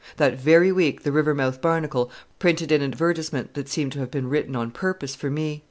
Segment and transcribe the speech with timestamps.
[0.17, 2.09] That very week the Rivermouth Barnacle
[2.39, 5.59] printed an advertisement that seemed to have been written on purpose for me.